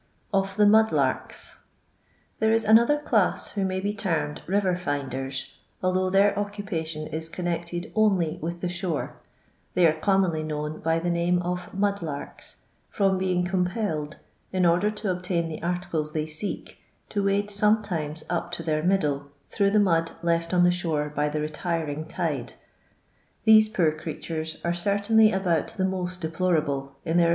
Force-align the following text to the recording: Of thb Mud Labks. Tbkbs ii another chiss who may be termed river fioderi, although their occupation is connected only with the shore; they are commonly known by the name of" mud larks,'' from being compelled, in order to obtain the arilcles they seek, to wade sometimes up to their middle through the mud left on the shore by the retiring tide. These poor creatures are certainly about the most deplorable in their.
Of 0.33 0.55
thb 0.57 0.67
Mud 0.71 0.89
Labks. 0.91 1.59
Tbkbs 2.41 2.61
ii 2.63 2.65
another 2.65 2.97
chiss 2.97 3.51
who 3.51 3.63
may 3.63 3.79
be 3.79 3.93
termed 3.93 4.41
river 4.47 4.75
fioderi, 4.75 5.47
although 5.83 6.09
their 6.09 6.35
occupation 6.39 7.05
is 7.05 7.29
connected 7.29 7.91
only 7.93 8.39
with 8.41 8.61
the 8.61 8.67
shore; 8.67 9.17
they 9.75 9.85
are 9.85 9.93
commonly 9.93 10.41
known 10.41 10.79
by 10.79 10.97
the 10.97 11.11
name 11.11 11.37
of" 11.43 11.71
mud 11.75 12.01
larks,'' 12.01 12.61
from 12.89 13.19
being 13.19 13.45
compelled, 13.45 14.17
in 14.51 14.65
order 14.65 14.89
to 14.89 15.11
obtain 15.11 15.49
the 15.49 15.61
arilcles 15.61 16.13
they 16.13 16.25
seek, 16.25 16.79
to 17.09 17.23
wade 17.23 17.51
sometimes 17.51 18.23
up 18.27 18.51
to 18.53 18.63
their 18.63 18.81
middle 18.81 19.27
through 19.51 19.69
the 19.69 19.79
mud 19.79 20.13
left 20.23 20.51
on 20.51 20.63
the 20.63 20.71
shore 20.71 21.09
by 21.15 21.29
the 21.29 21.41
retiring 21.41 22.07
tide. 22.07 22.53
These 23.45 23.69
poor 23.69 23.91
creatures 23.91 24.57
are 24.63 24.73
certainly 24.73 25.31
about 25.31 25.67
the 25.77 25.85
most 25.85 26.21
deplorable 26.21 26.95
in 27.05 27.17
their. 27.17 27.29